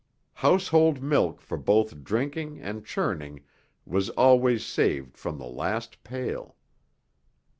Household 0.33 0.99
milk 1.03 1.41
for 1.41 1.57
both 1.59 2.03
drinking 2.03 2.59
and 2.59 2.83
churning 2.83 3.43
was 3.85 4.09
always 4.09 4.65
saved 4.65 5.15
from 5.15 5.37
the 5.37 5.45
last 5.45 6.03
pail. 6.03 6.55